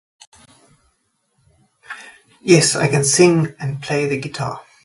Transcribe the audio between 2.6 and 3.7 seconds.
I can sing